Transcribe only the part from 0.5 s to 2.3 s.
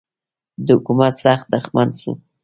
د حکومت سخت دښمن سو.